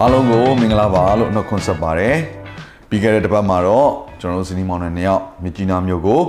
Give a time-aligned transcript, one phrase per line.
[0.00, 2.16] အားလုံးကိုမင်္ဂလာပါလို့နှုတ်ခွန်းဆက်ပါတယ်
[2.88, 3.88] ပြီးခဲ့တဲ့တစ်ပတ်မှာတော့
[4.20, 6.20] ကျွန်တော်တို့ဇနီးမောင်နှံနှစ်ယောက်မြကြီးနားမြို့ကို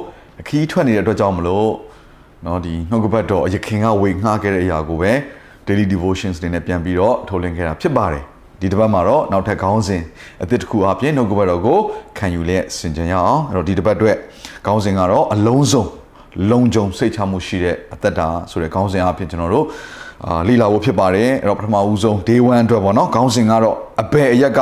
[0.41, 1.69] အခီးထွက်နေတဲ့အတွက်ကြောင့်မလို့
[2.43, 5.11] เนาะဒီနှုတ်ကပတ်တော်အရခင်ကဝေငှခဲ့တဲ့အရာကိုပဲ
[5.67, 8.23] daily devotions တွေနဲ့ပြန်ပြီးတော့ထုတ်လင်းခဲ့တာဖြစ်ပါတယ်
[8.61, 10.03] ဒီတစ်ပတ်မှာတော့နောက်ထပ်ခေါင်းစဉ်
[10.43, 11.79] အသစ်တစ်ခုအပြင်နှုတ်ကပတ်တော်ကို
[12.17, 14.17] ခံယူလက်ဆင်ခြင်ရအောင်အဲ့တော့ဒီတစ်ပတ်အတွက်
[14.65, 15.85] ခေါင်းစဉ်ကတော့အလုံးစုံ
[16.51, 19.65] လုံခြုံစိတ်ချမှုရှိတဲ့အသက်တာဆိုတဲ့ခေါင်းစဉ်အပြင်ကျွန်တော်တို့
[20.24, 24.60] အာလီလာဖို့ဖြစ်ပါတယ်အဲ့တော့ပထမဦးဆုံး day 1အတွက်ပေါ့နော်ခေါင်းစဉ်ကတော့အဘယ်အရက်က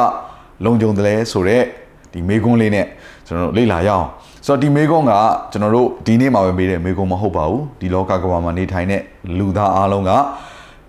[0.64, 1.64] လုံခြုံတယ်လဲဆိုတော့
[2.12, 2.86] ဒီမေကွန်းလေးနဲ့
[3.26, 4.06] ကျွန်တော်တို့လေ့လာရအောင်
[4.46, 5.12] ဆိုတော့ဒီမေကွန်းက
[5.52, 9.02] ကျွန်တော်တို့ဒီနေ့မှာပဲမေးတဲ့မေကွန်းမဟုတ်ပါဘူးဒီလောကကမ္ဘာမှာနေထိုင်တဲ့
[9.38, 10.10] လူသားအားလုံးက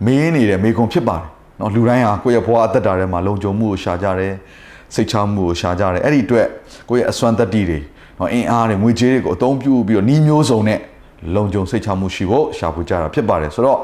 [0.05, 1.25] မေးနေတဲ့မေကွန်းဖြစ်ပါတယ်
[1.59, 4.33] နော်လူတိုင်းဟာကိုယ့်ရဲ့ဘဝအသက်တာထဲမှာလုံခြုံမှုကိုရှာကြတယ်
[4.95, 6.47] စိတ်ချမှုကိုရှာကြတယ်အဲ့ဒီအတွက်
[6.89, 7.79] ကိုယ့်ရဲ့အစွမ်းတက်တီတွေ
[8.19, 10.79] နော်အင်အားတွေငွေကြေးတွေကိုအသုံးပြုပြီးတော့နှီးမျိုးစုံနဲ့
[11.35, 13.79] လုံခြုံစိတ်ချမှုရှိဖို့ရှာဖွေကြတာဖြစ်ပါတယ်ဆိုတော့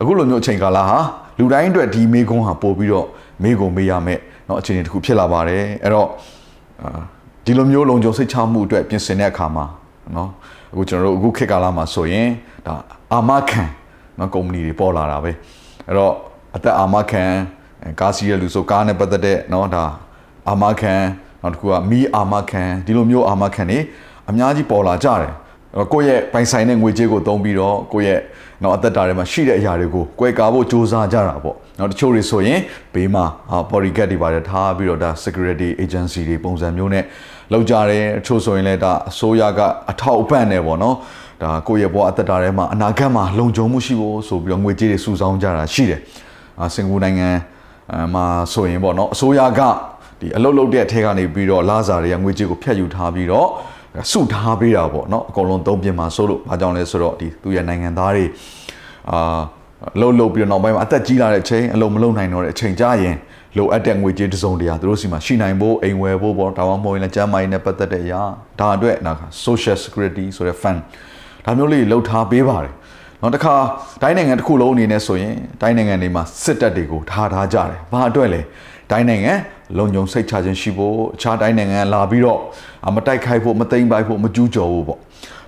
[0.00, 0.98] အခုလိုမျိုးအချိန်ကာလဟာ
[1.38, 3.06] လူတိုင်းအတွက်ဒီမေကွန်းဟာပို့ပြီးတော့
[3.42, 6.08] မေကွန်းမေးရမယ်เนาะအခြေအနေတစ်ခုဖြစ်လာပါတယ်အဲ့တော့
[6.82, 7.00] အာ
[7.44, 9.64] ဒီလိုမျိုးလုံခြုံစိတ်ချမှုအတွက်ပြင်ဆင်တဲ့အခါမှာ
[10.14, 10.28] เนาะ
[10.72, 12.28] အခုကျွန်တော်တို့အခုခေတ်ကာလမှာဆိုရင်
[12.66, 12.74] ဒါ
[13.12, 13.62] အာမခံ
[14.16, 15.32] เนาะကုမ္ပဏီတွေပေါ်လာတာပဲ
[15.86, 16.12] အဲ့တော့
[16.56, 17.24] အသက်အာမခံ
[18.00, 19.84] ကားစီးရလူဆိုကားနဲ့ပတ်သက်တဲ့เนาะဒါ
[20.48, 20.94] အာမခံ
[21.42, 23.78] နောက်တစ်ခုကမီးအာမခံဒီလိုမျိုးအာမခံတွေ
[24.28, 25.34] အများကြီးပေါ်လာကြတယ်အဲ့တော့
[25.93, 28.19] ကိုယ့်ရဲ့ပိုင်ဆိုင်တဲ့ငွေကြေးကိုသုံးပြီးတော့ကိုယ့်ရဲ့
[28.63, 32.59] နော်အသက်တာထဲမှာရှိတဲ့အရာတွေကိုကွဲကားဖို့စူးစမ်းကြတာပေါ့။နောက်တချို့တွေဆိုရင်
[32.93, 33.25] ဘေးမှာ
[33.71, 37.03] body guard တွေပါတယ်ထားပြီးတော့ဒါ security agency တွေပုံစံမျိုးနဲ့
[37.51, 40.95] လောက်ကြတယ်။တချို့ဆိုရင်လည်းဒါအစိုးရကအထောက်အပံ့နဲ့ပေါ့နော်။
[41.41, 45.99] ဒါကိုယ့်ရဲ့ဘဝအသက်တာထဲမှာအနာဂတ်မှာလုံခြုံမှုရှိဖို့ဆိုပြီးတော့ငွေကြေးတွေစုဆောင်းကြတာရှိတယ်။
[46.59, 47.29] အာစင်ကာပူနိုင်ငံ
[48.13, 49.61] မှာဆိုရင်ပေါ့နော်အစိုးရက
[50.19, 53.47] ဒီအလုတ်လုတ်တဲ့အထက်ကနေပြီးတော့လာစာတွေကငွေကြေးကိုဖျက်ယူထားပြီးတော့
[54.11, 58.25] စုထားပေးတာပေါ့နော်အကုန်လုံးသုံးပြင်မှာဆိုလို့ဘာကြောင့်လဲဆိုတော့ဒီသူရဲ့နိုင်ငံသားတွေ
[59.11, 59.39] အာ
[59.99, 63.15] လှုပ်လှုပ်ပြီးတော့နောက်ပိုင်းမှာအသက်ကြီးလာတဲ့အချိန်အလုံးမလုံးနိုင်တော့တဲ့အချိန်ကြာရင်
[63.57, 68.21] လိုအပ်တဲ့ငွေကြေးတစုံတရာသူတို့စီမှာရှိနိုင်ဖို့အိမ်ဝယ်ဖို့ပေါ့ဒါမှမဟုတ်ရင်လည်းကျန်းမာရေးနဲ့ပတ်သက်တဲ့အရာ
[68.59, 70.79] ဒါအတွက်နောက် social security ဆိုတဲ့ fund
[71.45, 72.73] ဒါမျိုးလေးလှုပ်ထားပေးပါတယ်
[73.21, 73.55] နောက်တစ်ခါ
[74.01, 78.41] တိုင်းနိုင်ငံတစ်ခုလုံးအနေနဲ့ဆိုရင်တိုင်းနိုင်ငံတွေမှာစစ်တပ်တွေကိုထားထားကြတယ်ဘာအတွက်လဲ
[78.91, 79.33] တိုင်းနိုင်ငံ
[79.77, 82.39] လုံခြုံစိတ်ချခြင်းရှိဖို့အခြားတိုင်းနိုင်ငံလာပြီးတော့
[82.95, 84.99] မတိုက်ခိုက်ဖို့မသိမ်းပိုက်ဖို့မကျူးကျော်ဖို့ပေါ့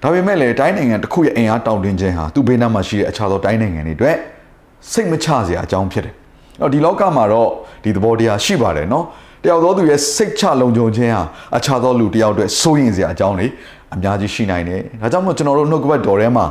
[0.03, 4.18] ဒါပေမဲ့လည်းတိုင်းနိုင်ငံတစ်ခုရဲ့အင်အားတောင့်တင်းခြင်းဟာသူ့ဘေးနားမှာရှိတဲ့အခြားသောတိုင်းနိုင်ငံတွေအတွက်
[4.91, 6.13] စိတ်မချစရာအကြောင်းဖြစ်တယ်။
[6.62, 7.50] အဲ့တော့ဒီလောကမှာတော့
[7.84, 9.06] ဒီသဘောတရားရှိပါတယ်နော်။
[9.44, 11.22] တယောက်သောသူရဲ့စိတ်ချလုံခြုံခြင်းဟာ
[11.57, 13.47] အခြားသောလူတယောက်အတွက်စိုးရင်စရာအကြောင်းတွေ
[13.94, 16.46] အများကြီးရှိနိုင်တယ်။ဒါကြောင့်မို့ကျွန်တော်တို့နှုတ်ကပတ်တော်ထဲမှာ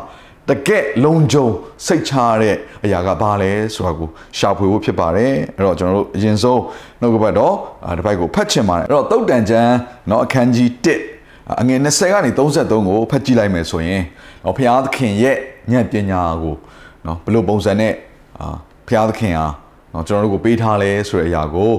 [0.49, 1.47] တကက်လုံခြုံ
[1.85, 2.55] စိတ်ချရတဲ့
[2.85, 6.61] အရာကဘာလဲဆိုတာကိုရှာဖွေဖို့ဖြစ်ပါတယ်အဲ့တော့ကျွန်တော်တို့အရင်ဆုံး
[6.99, 7.53] နှုတ်ကပတ်တော့
[7.97, 9.73] ဒီဘက်ကိုဖတ်ချင်ပါတယ်အဲ့တော့တုတ်တန်ကျမ်း
[10.07, 10.69] เนาะအခန်းကြီး
[11.15, 14.01] 1အငယ်20ကနေ33ကိုဖတ်ကြည့်လိုက်မယ်ဆိုရင်
[14.41, 15.35] เนาะဘုရားသခင်ရဲ့
[15.71, 16.55] ဉာဏ်ပညာကို
[17.03, 17.93] เนาะဘယ်လိုပုံစံနဲ့
[18.39, 18.55] အာ
[18.87, 19.47] ဘုရားသခင်ဟာ
[19.91, 21.71] เนาะကျွန်တော်တို့ကိုပေးထားလဲဆိုတဲ့အရာကို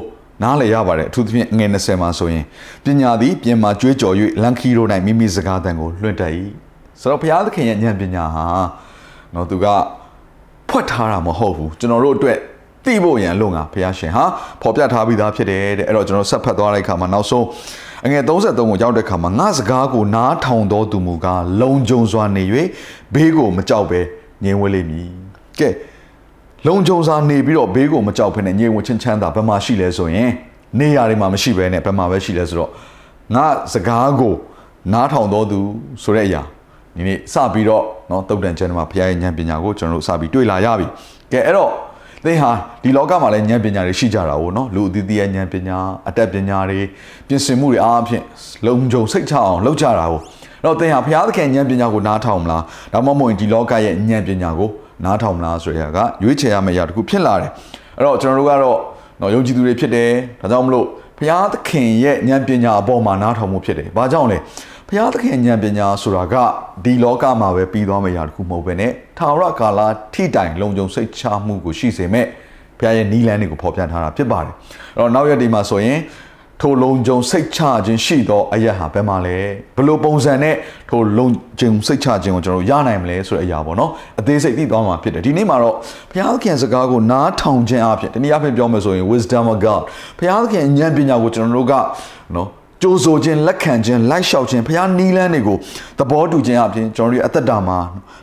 [0.43, 2.45] နားလည်ရပါတယ်အထူးသဖြင့်ငွေ20မှာဆိုရင်
[2.85, 6.33] ပညာသည်ပြင်မာကြွေးကြော်၍လန်ခီရို၌မိမိစကားတန်ကိုလွှင့်တတ်၏
[7.02, 8.46] ဆိုတော့ဘုရားသခင်ရဲ့ဉာဏ်ပညာဟာ
[9.34, 9.66] နော်သူက
[10.70, 12.38] ဖွက်ထားတာမဟုတ်ဘူးကျွန်တော်တို့အတွက်
[12.86, 14.26] သိဖို့ရန်လုံကဘုရားရှင်ဟာ
[14.62, 17.46] ပေါ်ပြထားပြီးသားဖြစ်တယ်တဲ့အဲ့တော့ကျွန်တော်ဆက်ဖတ်သွားတဲ့အခါမှာနောက်ဆုံး
[18.06, 22.44] အငယ်33ကိုရောက်တဲ့အခါမှာငါစကားကိုနားထောင်တော်သူမူကားလုံခြုံစွာနေ၍
[23.14, 24.00] ဘေးကိုမကြောက်ပဲ
[24.44, 25.10] ငြိမ်ဝဲလိမ့်မည်
[25.60, 25.70] ကဲ
[26.68, 30.30] လုံခြုံစွာနေပြီးတော့ဘေးကိုမကြောက်ဖ ೇನೆ ငြိမ်ဝချင်းချမ်းသာဘယ်မှာရှိလဲဆိုရင်
[30.80, 32.72] နေရာတွေမှာမရှိဘဲနဲ့ဘယ်မှာပဲရှိလဲဆိုတော့
[33.36, 34.34] ငါစကားကို
[34.94, 35.60] နားထောင်တော်သူ
[36.04, 36.42] ဆိုတဲ့အရာ
[36.97, 40.87] ဒီနေ့စပြီးတော့เนาะတုတ်တန်ကျမ်းမှာဘုရားရဲ့ဉာဏ်ပညာကိုကျွန်တော်တို့စပြီးတွေ့လာရပြီ
[41.33, 41.71] ကဲအဲ့တော့
[42.25, 42.51] သင်ဟာ
[42.83, 45.79] ဒီလောကမှာလည်းဉာဏ်ပညာတွေရှိကြတာ哦เนาะလူအသီးသီးရဲ့ဉာဏ်ပညာ
[46.09, 46.79] အတတ်ပညာတွေ
[47.29, 48.23] ပြင်ဆင်မှုတွေအားဖြင့်
[48.67, 50.15] လုံခြုံစိတ်ချအောင်လုပ်ကြတာ哦
[50.63, 52.63] အဲ့တော့သင်ဟာဘုရားသခင်ဉာဏ်ပညာကိုနားထောင်မလား
[52.93, 54.71] ဒါမှမဟုတ်ဒီလောကရဲ့ဉာဏ်ပညာကို
[55.05, 57.51] နားထောင်မလားဆိုတဲ့ကရွေးချယ်ရမယ့်အရာတစ်ခုဖြစ်လာတယ်
[57.97, 58.79] အဲ့တော့ကျွန်တော်တို့ကတော့
[59.19, 60.11] เนาะယုံကြည်သူတွေဖြစ်တယ်
[60.41, 60.87] ဒါကြောင့်မလို့
[61.19, 64.39] ဘုရားသခင်ရဲ့ဉာဏ်ပညာအပေါ်မှာနားထောင်မှုဖြစ်တယ်ဘာကြောင့်လဲ
[64.90, 66.36] ဘုရားသခင်ဉာဏ်ပညာဆိုတာက
[66.86, 68.84] ဒီလောကမှာပဲပြီးသွားမယ့်အရာတစ်ခုမဟုတ်ပဲね
[69.18, 69.80] ထာဝရကာလ
[70.14, 72.26] ထိတိုင်လုံခြုံစိတ်ချမှုကိုရှိစေမဲ့
[72.80, 74.54] ဘုရားရဲ့နီးလန်းတွေကိုဖော်ပြထားတာဖြစ်ပါတယ်
[74.98, 76.00] အဲ့တော့နောက်ရက်ဒီမှာဆိုရင်
[76.62, 79.38] ထိုလုံခြုံစိတ်ချခြင်းရှိသောအရာဟာဘယ်မှာလဲ
[79.76, 80.56] ဘယ်လိုပုံစံနဲ့
[80.90, 81.28] ထိုလုံ
[81.60, 85.76] ခြုံစိတ်ချခြင်းကိုကျွန်တော်တို့ရနိုင်မလဲဆိုတဲ့အရာပေါ့နော်အသေးစိတ်သိသွားမှာဖြစ်တယ်ဒီနေ့မှာတော့
[86.12, 89.82] ဘုရားသခင်စကားကိုနားထောင်ခြင်းအဖြစ်တနည်းအားဖြင့်ပြောမယ်ဆိုရင် wisdom of god
[90.18, 91.74] ဘုရားသခင်ဉာဏ်ပညာကိုကျွန်တော်တို့က
[92.36, 92.50] နော်
[92.82, 95.58] ကြိုးဆိုခြင်းလက်ခံခြင်းလိုက်လျှောက်ခြင်းဖျားနီးလန်းတွေကို
[96.00, 97.78] သဘောတူခြင်းအပြင်ကျွန်တော်တို့အသက်တာမှာ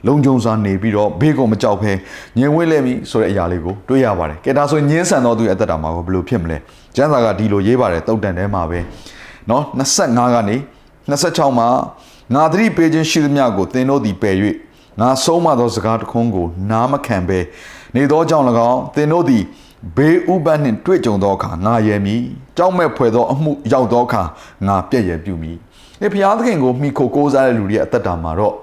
[0.07, 1.93] လုံခြုံစွာနေပြီးတော့ဘေးကိုမကြောက်ဘဲ
[2.39, 6.57] ငြိမ်ဝဲလဲပြီးဆိုတဲ့အရာလေးကိုတွေ့ရပါတယ်။ကဲဒါဆိုညင်းဆန်တော်သူရဲ့အသက်တာမှာဘယ်လိုဖြစ်မလဲ။
[6.97, 8.81] ကျမ်းစာကဒီလိုရေးပါတယ်တုတ်တန်ထဲမှာပဲ။
[9.51, 10.57] နော်25ကနေ
[11.11, 11.69] 26မှာ
[12.35, 14.37] ငါသတိပေးခြင်းရှိသမျှကိုသင်တို့သည်ပယ်၍
[15.01, 17.39] ငါဆုံးမသောစကားတခွန်းကိုနားမခံဘဲ
[17.95, 19.45] နေသောကြောင့်၎င်းသင်တို့သည်
[19.97, 22.21] ဘေးဥပတ်နှင့်တွေ့ကြုံသောအခါငါရယ်မည်
[22.57, 24.23] ကြောက်မဲ့ဖွယ်သောအမှုရောက်သောအခါ
[24.67, 25.57] ငါပြည့်ရယ်ပြုမည်
[26.01, 28.55] ဒီဘုရားသခင်ကိုမိခိုကိုးစားတဲ့လူတွေရဲ့အသက်တာမှာတော့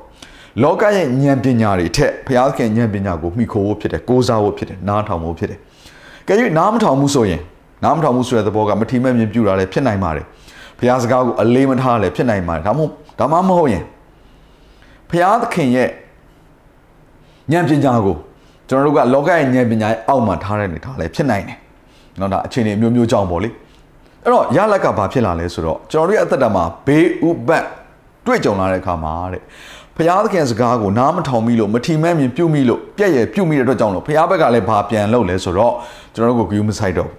[0.63, 5.59] လောကရဲ့ဉာဏ်ပညာတွေထက်ဘုရားသခင်ဉာဏ်ပညာကိုမိခိုးဖို့ဖြစ်တယ်ကိုးစားဖို့ဖြစ်တယ်နားထောင်ဖို့ဖြစ်တယ်
[6.27, 7.41] ကဲ၍နားမထောင်မှုဆိုရင်
[7.83, 10.25] နားမထောင်မှုဆိုတဲ့သဘောကမထီမဲ့မြင်ပြူတာလည်းဖြစ်နိုင်ပါတယ်
[10.79, 13.83] ဘုရားစကားကိုအလေးမထားလည်းဖြစ်နိုင်ပါတယ်ဒါမှမဟုတ်ဒါမှမဟုတ်ရင်
[15.09, 15.89] ဘုရားသခင်ရဲ့
[17.51, 18.17] ဉာဏ်ပညာကို
[18.69, 21.57] ကျွန်တော်တို့ကလောကရဲ့ဉာဏ်ပညာရဲ့အောက်မှာထားတဲ့နေထားလည်းဖြစ်နိုင်တယ်။
[22.19, 23.49] နော်ဒါအခြေအနေမျိုးမျိုးကြောင့်ပေါ့လေ။
[24.23, 27.65] အဲ့တော့ရလက်ကဘာဖြစ်လာလဲဆိုတော့ကျွန်တော်တို့ရဲ့အသက်တာမှာဘေးဥပတ်
[28.25, 29.41] တွေ့ကြုံလာတဲ့အခါမှာတဲ့
[29.95, 35.73] ဘုရားသခင်စကားကိုနားမထောင်မိလို့မထီမဲ့မြင်ပြုတ်မိလို့ပြက်ရယ်ပြုတ်မိတဲ့အတွက်ကြောင့်လို့ဘုရားဘက်ကလည်းဘာပြန်လုပ်လဲဆိုတော့
[36.13, 37.09] ကျွန်တော်တို့ကိုဂရုမစိုက်တော့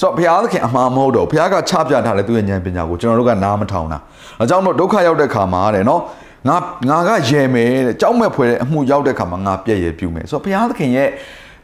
[0.00, 3.98] ဆိုတော့ဘုရားသခင်အမှားမဟုတ်တော့ဘုရားကချပြထားတဲ့သူ့ရဲ့ဉာဏ်ပညာကိုကျွန်တော်တို့ကနားမထောင်တာ
[4.40, 6.00] အဲကြောင့်မို့ဒုက္ခရောက်တဲ့ခါမှာတဲ့နော်
[6.48, 6.56] ငါ
[6.88, 11.08] ငါကရဲမယ်တဲ့ကြောက်မဲ့ဖွယ်တဲ့အမှုရောက်တဲ့ခါမှာငါပြည့်ရပြုမယ်ဆိုတော့ဘုရားသခင်ရဲ့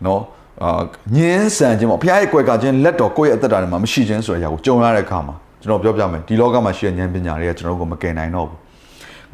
[0.07, 0.23] နော်
[0.63, 0.81] အာ
[1.17, 8.59] ညင်းဆန်ခြင်းပေါ့ဘုရားရဲ့ကွယ်ကခြင်းလက်တော်ကိုယ့်ရဲ့အသက်တာတွေမှာမရှိခြင်းဆိုတဲ့အရာကိုကြုံရတဲ့အခါမှာကျွန်တော်ပြောပြမယ်ဒီလောကမှာရှိတဲ့ဉာဏ်ပညာတွေကကျွန်တော်တို့ကိုမကယ်နိုင်တော့ဘူး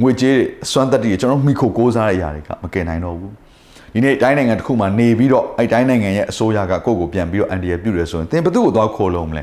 [0.00, 3.32] ငွေကြေးတွေအစွမ်းတက်တွေကျွန်တော်မိခိုကိုးစားတဲ့အရာတွေကမကယ်နိုင်တော့ဘူး
[3.94, 9.42] ဒီနေ့တိုင်းနိုင်ငံတစ်ခုမှာနေပြီးတော့အဲ့တိုင်းနိုင်ငံရဲ့အစိုးရကကိုယ့်ကိုပြန်ပြီးတော့အန်ဒီရပြုတယ်ဆိုရင်သင်ဘယ်သူ့ကိုသွားခိုးလုံးမလဲ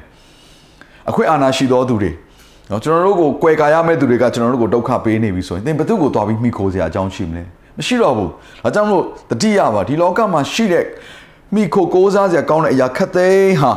[1.10, 2.12] အခွင့်အာဏာရှိသောသူတွေ
[2.70, 7.44] နော်ကျွန်တော်တို့ကိုကွယ်ကာရမဲ့သူတွေကကျွန်တော်တို့ကိုဒုက္ခပေးနေပြီဆိုရင်သင်ဘယ်သူ့ကိုသွားပြီးမိခိုးစရာအကြောင်းရှိမလဲ
[7.78, 8.30] မရှိတော့ဘူး
[8.64, 10.86] ဒါကြောင့်မို့တတိယပါဒီလောကမှာရှိတဲ့
[11.56, 13.72] မိခိုကိုးစားစရာကောင်းတဲ့အရာခက်သိမ်းဟာ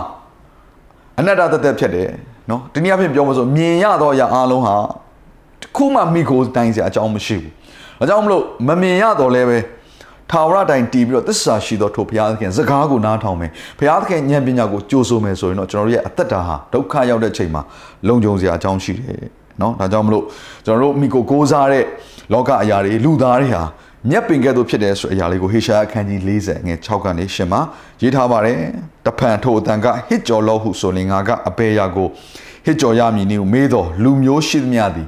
[1.19, 2.09] အနတ္တတသက်ဖြစ်တယ်
[2.51, 4.75] နော်ဒီနေ့အဖြစ်ပြောမလို့မြင်ရတော့အရာအလုံးဟာ
[5.61, 7.53] တစ်ခုမှမိခိုးတိုင်းစရာအကြောင်းမရှိဘူး
[8.01, 9.59] ဒါကြောင့်မလို့မမြင်ရတော့လဲပဲ
[10.32, 17.62] ထာဝရတိုင်တည်ပြီးတော့သစ္စာရှိသောထိုဘုရားသခင်စကားကိုနားထောင်မယ်ဘုရားသခင်ဉာဏ်ပညာကိုကြိုးဆိုမယ်ဆိုရင်တော့ကျွန်တော်တို့ရဲ့အသက်တာဟာဒုက္ခရောက်တဲ့ချိန်မှာ
[18.08, 19.20] လုံခြုံစရာအကြောင်းရှိတယ်
[19.60, 20.24] เนาะဒါကြောင့်မလို့
[20.66, 21.86] ကျွန်တော်တို့မိကိုကိုးစားတဲ့
[22.34, 23.64] လောကအရာတွေလူသားတွေဟာ
[24.10, 27.62] မြက်ပင်ကဲ့သို့ဖြစ်တယ်ဆိုတဲ့အရာလေးကိုဟေရှာအခန်းကြီး40ငယ်6ကနေရှင်မှာ
[28.02, 28.60] ရေးထားပါတယ်
[29.06, 32.08] တဖန်ထိုအတန်ကဟစ်ကြော်လို့ဟုဆိုရင်ငါကအပေရာကို
[32.66, 35.08] ဟစ်ကြော်ရမည်နည်းမေးတော်လူမျိုးရှိသမျှသည်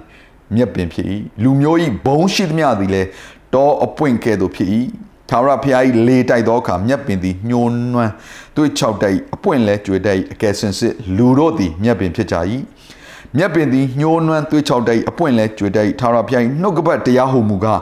[0.55, 1.07] မြက်ပင်ဖြစ်၏
[1.43, 3.07] လူမျိုး၏ဘုံရှိသမျှသည်လည်း
[3.53, 4.69] တောအပွင့်ကဲ့သို့ဖြစ်၏
[5.28, 8.12] ထာဝရဘုရား၏လေတိုက်သောအခါမြက်ပင်သည်ညှိုးနွမ်း
[8.56, 12.36] သွေးချောက်တိုက်အပွင့်လဲကြွေတိုက်အကယ်စင်စစ်လူတို့သည်မြက်ပင်ဖြစ်ကြ၏
[13.36, 17.80] မြက်ပင်သည်ညှိုးနွမ်းသွေးချောက်တိုက်အပွင့်လဲကြွေတိုက်ထာဝရဘုရား၏နှုတ်ကပတ်တရားဟုမူကား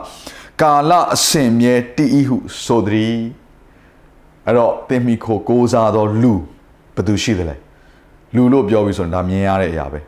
[0.63, 3.17] ကာလအစဉ်မြဲတည်၏ဟုဆိုသည်
[4.47, 6.33] အဲ့တော့သင်မိခိုကိုးစားသောလူ
[6.95, 7.57] ဘယ်သူရှိသလဲ
[8.35, 10.01] လူလို့ပြောပြီးဆိုရင်ဒါမြင်ရတဲ့အရာပဲ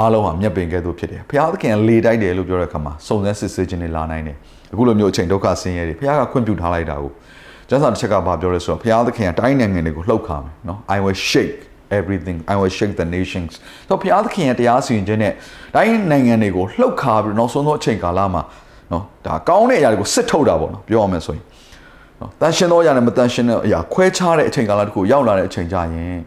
[0.00, 4.36] အားလုံးဟာမျက်ပင်ကဲ့သို့ဖြစ်တယ်ဘုရားသခင်လေတိုက်တယ်လို့ပြောတဲ့အခါမှာစုံစမ်းစစ်ဆေးခြင်းတွေလာနိုင်တယ်
[4.74, 7.10] အခုလိုမျိုးအချိန်ဒုက္ခဆင်းရဲတွေဘုရားကခွင့်ပြုထားလိုက်တာကို
[7.68, 11.56] ကျမ်းစာတစ်ချက်ကဘာပြောလဲဆိုတော့ဘုရားသခင်ကတိုင်းနိုင်ငံတွေကိုလှုပ်ခါမယ်နော် I will shake
[11.98, 13.52] everything I will shake the nations
[13.88, 15.32] ဆိုဘုရားသခင်ရဲ့တရားစီရင်ခြင်းနဲ့
[15.74, 18.42] တိုင်းနိုင်ငံတွေကိုလှုပ်ခါပြီးနောက်ဆုံးသောအချိန်ကာလမှာ
[18.92, 21.44] နော်ဒါကောင်းတဲ့အရာတွေကိုစစ်ထုတ်တာပေါ့နော်ပြောရမယ်ဆိုရင်
[22.20, 26.20] နော်တန်ရှင်သောအရာနဲ့မတန်ရှင်တဲ့အရာခွဲခြားတဲ့အချိန်ကာလတခုရောက်လာတဲ့အချိန်ကြရင်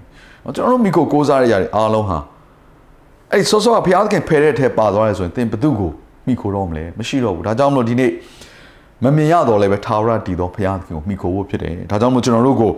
[0.44, 2.18] နော်ကျွန်တော်တို့မိကိုကိုးစားတဲ့အရာတွေအားလုံးဟာ
[3.32, 5.92] အဲ့ဒီစောစောကဘုရားသခင်ဖယ်တဲ့ထဲပါသွားရဲဆိုရင်သင်ဘသူကို
[6.28, 8.12] မိခိုတော့မလဲမရှိတော့ဘူးဒါကြောင့်မလို့ဒီနေ့
[9.04, 12.72] မမြင်ရတော့လည်းပဲထာဝရတည်သောဘုရားသခင်ကိုမိခိုဖို့ဖြစ်တယ်ဒါကြောင့်မို့ကျွန်တော်တို့ကို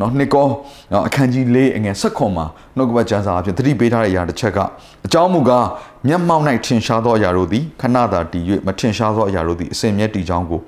[0.00, 0.46] နော်နှစ်ကော
[0.92, 2.46] နော်အခန်းကြီး၄အငယ်၁၇မှာ
[2.76, 4.58] နှုတ်ကပတ်ကျမ်းစာအဖြစ်သတိပေးထားတဲ့အရာတစ်ချက်က
[5.06, 5.66] အကြောင်းမူကား
[6.08, 10.60] မျက်မှောက်၌ထင်ရှားသောအရာတို့သည်ခဏသာတည်၍မထင်ရှားသောအရာတို့သည်အစဉ်မြဲတည်ကြောင်းကို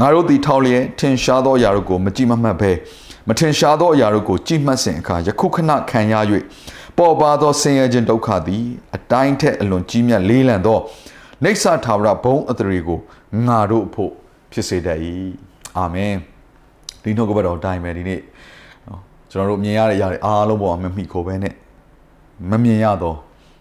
[0.00, 2.72] ငါတို့သည်ထောက်လျက်ထင်ရှားသောအရာတို့ကိုမကြည့်မမှတ်ဘဲ
[3.28, 6.14] မထင်ရှားသောအရာတို့ကိုကြည့်မှတ်စဉ်အခါယခုခဏခံရ၍
[6.98, 8.64] ပေါ်ပါသောဆင်းရဲခြင်းဒုက္ခသည်
[8.96, 10.78] အတိုင်းထက်အလွန်ကြီးမြတ်လေးလံသော
[11.42, 12.98] နေဆာထာဝရဘုံအတရေကို
[13.46, 14.12] ငါတို့အဖို့
[14.52, 14.98] ဖြစ်စေတတ်၏
[15.78, 16.14] အာမင်
[17.02, 18.20] ဒီနှုတ်ကပတ်တော်တိုင်းပဲဒီနေ့
[18.86, 19.00] နော်
[19.30, 21.54] ကျွန်တော်တို့မြင်ရတဲ့အရာတွေအားလုံးပေါ်မှာမမိခိုပဲနဲ့
[22.50, 23.16] မမြင်ရတော့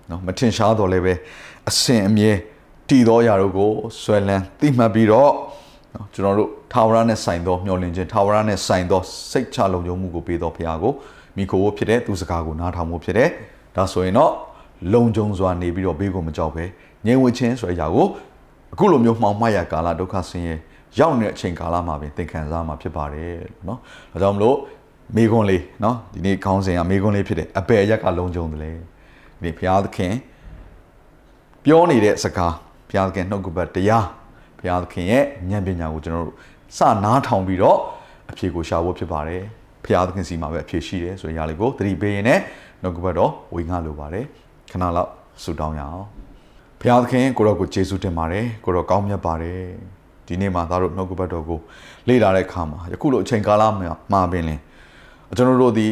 [0.10, 1.14] နော်မထင်ရှားတော့လည်းပဲ
[1.70, 2.32] အစင်အမြဲ
[2.90, 5.32] တည်သောအရာတို့ကိုဆွဲလန်းသိမှတ်ပြီးတော့
[5.94, 9.02] နော်ကျွန်တော်တို့ထာဝရနဲ့ဆိုင်သောမျှော်လင့်ခြင်းထာဝရနဲ့ဆိုင်သော
[9.32, 10.94] စိတ်ချလုံခြုံမှုကိုပေးသောဘုရားကို
[11.38, 13.30] မိခိုဖို့ဖြစ်တဲ့သူစကားကိုနားထောင်ဖို့ဖြစ်တဲ့
[13.76, 14.32] ဒါဆိုရင်တော့
[14.94, 16.66] လုံခြုံစွာနေပြီးတော့ဘေးကိုမကြောက်ပဲ
[17.07, 18.07] ငြိမ်ဝှက်ခြင်းဆိုတဲ့အရာကို
[18.73, 20.55] အခုလိုမျိုးမှောင်မှတ်ရကာလဒုက္ခဆင်းရဲ
[20.99, 23.35] ရောက်နေတဲ့အချိန်ကာလမှာပဲသင်ခံစားမှာဖြစ်ပါတယ်
[23.67, 23.79] เนาะ
[24.13, 24.57] ဒါကြောင့်မလို့
[25.17, 28.71] မေခွန်းလေးเนาะဒီနေ့ခေါင်းစဉ်ကမေခွန်းလေးဖြစ်တယ်အပယ်ရက်ကလုံခြုံတယ်လေ
[29.43, 30.15] ဒီဘုရားသခင်
[31.65, 32.55] ပြောနေတဲ့စကား
[32.89, 34.07] ဘုရားသခင်နှုတ်ကပတ်တရား
[34.59, 36.37] ဘုရားသခင်ရဲ့ဉာဏ်ပညာကိုကျွန်တော်တို့
[36.79, 37.79] စနားထောင်ပြီးတော့
[38.31, 39.43] အဖြေကိုရှာဖို့ဖြစ်ပါတယ်
[39.85, 42.43] ဘုရားသခင်စီမှာပဲအဖြေရှိတယ်ဆိုရင်ຢာလေးကိုသတိပေးရင်လည်း
[42.83, 44.25] နှုတ်ကပတ်တော့ဝေငှလိုပါတယ်
[44.71, 45.11] ခဏလောက်
[45.43, 46.07] ဆုတောင်းရအောင်
[46.86, 49.60] ဘုရားသခင်ကိုရောကိုယေရှုတင်ပါတယ်ကိုရောကောင်းမြတ်ပါတယ်
[50.28, 51.60] ဒီနေ့မှာသားတို့နှုတ်ကပတ်တော်ကို
[52.08, 53.64] လေ့လာတဲ့အခါမှာယခုလိုအချိန်ကာလ
[54.12, 54.60] မှာပင်လင်
[55.38, 55.88] ကျွန်တော်တို့ဒီ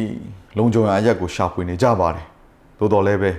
[0.58, 2.26] လုံခြုံရာအရက်ကိုရှာဖွေနေကြပါတယ်
[2.78, 3.30] သို့တော်လည်းပဲ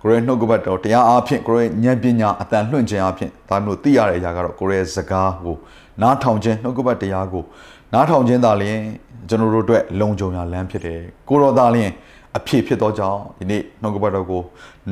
[0.00, 5.56] ကိုရဲနှုတ်ကပတ်တော်တရားအားဖြင့်ကိုရဲဉာဏ်ပညာအတန်လွှင့်ခြင်းအားဖြင့်ဒါမျိုးသိရတဲ့အရာကတော့ကိုရဲစကားကို
[6.02, 7.44] နားထောင်ခြင်းနှုတ်ကပတ်တရားကို
[7.92, 8.80] နားထောင်ခြင်းသာလျှင်
[9.28, 11.90] ကျွန်တော်တို့အတွက်လုံခြုံရာလမ်းဖြစ်တယ်ကိုရောသာလျှင်
[12.36, 14.42] အဖြစ်ဖြစ်သောကြောင့်ဒီနေ့နှုတ်ကပတ်တော်ကို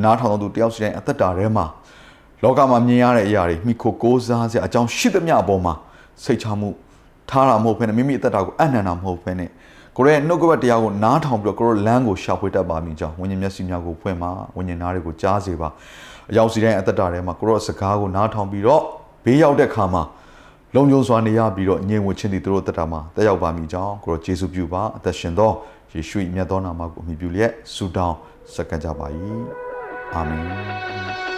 [0.02, 1.66] နားထောင်သူတယောက်စီတိုင်းအသက်တာထဲမှာ
[2.42, 5.74] လောကမှာမြင်ရတဲ့အရာတွေမိခိုကိုးစားစရာအကြောင်းရှိသမျှအပေါ်မှာ
[6.24, 6.68] စိတ်ချမှု
[7.28, 9.50] ထားတာမဟုတ်ဘဲနဲ့မိမိအသက်တာကိုအနန္တာမဟုတ်ဘဲနဲ့
[9.96, 15.68] ကိုရဲနှုတ်ကပတ်တရားကိုနားထောင်ပြီးတော့ကိုရောလမ်းကိုရှာဖွေတတ်ပါမိကြောင်းဝိညာဉ်မျက်စိများကိုဖွင့်ပါဝိညာဉ်နားတွေကိုကြားစေပါ
[16.30, 18.82] အရောက်စီတိုင်းအသက်တာထဲမှာကိုရောစကားကိုနားထောင်ပြီးတော့
[19.24, 20.02] ဘေးရောက်တဲ့ခါမှာ
[20.74, 25.50] လုံခြုံစွာနေရပြီးတော့ညင်ဝချင်းသည်တို့တက်တာမှာတက်ရောက်ပါမိကြောင်းကိုရောယေရှုပြုပါအသက်ရှင်သော
[25.92, 28.16] ယေရှု၏မြတ်သောနာမကိုအမိပြုလျက်ဆုတောင်း
[28.54, 29.06] စက္ကန့်ကြပါ၏
[30.14, 31.37] အာမင်